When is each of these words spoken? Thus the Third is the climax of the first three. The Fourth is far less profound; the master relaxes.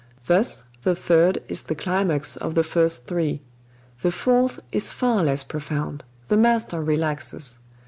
Thus 0.25 0.63
the 0.81 0.95
Third 0.95 1.43
is 1.47 1.61
the 1.61 1.75
climax 1.75 2.35
of 2.35 2.55
the 2.55 2.63
first 2.63 3.05
three. 3.05 3.39
The 4.01 4.09
Fourth 4.09 4.59
is 4.71 4.91
far 4.91 5.23
less 5.23 5.43
profound; 5.43 6.03
the 6.27 6.37
master 6.37 6.83
relaxes. 6.83 7.59